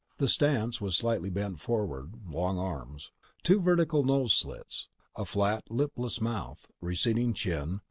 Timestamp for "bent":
1.29-1.59